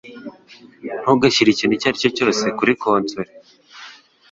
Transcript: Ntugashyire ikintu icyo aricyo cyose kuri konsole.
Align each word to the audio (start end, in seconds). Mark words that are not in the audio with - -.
Ntugashyire 1.01 1.49
ikintu 1.51 1.73
icyo 1.75 1.87
aricyo 1.89 2.09
cyose 2.17 2.43
kuri 2.57 2.71
konsole. 2.83 3.31